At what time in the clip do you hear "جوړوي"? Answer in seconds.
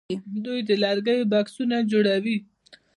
1.91-2.37